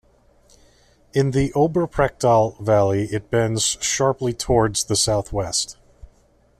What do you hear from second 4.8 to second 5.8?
the southwest.